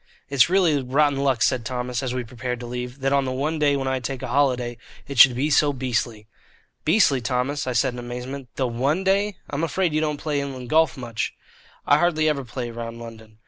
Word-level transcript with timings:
"It's 0.31 0.49
really 0.49 0.81
rotten 0.81 1.19
luck," 1.19 1.43
said 1.43 1.63
Thomas, 1.63 2.01
as 2.01 2.11
we 2.11 2.23
prepared 2.23 2.59
to 2.61 2.65
leave, 2.65 3.01
"that 3.01 3.13
on 3.13 3.23
the 3.23 3.31
one 3.31 3.59
day 3.59 3.75
when 3.77 3.87
I 3.87 3.99
take 3.99 4.23
a 4.23 4.29
holiday, 4.29 4.77
it 5.07 5.19
should 5.19 5.35
be 5.35 5.51
so 5.51 5.73
beastly." 5.73 6.25
"Beastly, 6.83 7.21
Thomas?" 7.21 7.67
I 7.67 7.73
said 7.73 7.93
in 7.93 7.99
amazement. 7.99 8.49
"The 8.55 8.65
one 8.67 9.03
day? 9.03 9.35
I'm 9.51 9.63
afraid 9.63 9.93
you 9.93 10.01
don't 10.01 10.17
play 10.17 10.41
inland 10.41 10.71
golf 10.71 10.97
much?" 10.97 11.35
"I 11.85 11.99
hardly 11.99 12.27
ever 12.27 12.43
play 12.43 12.71
round 12.71 12.97
London." 12.99 13.37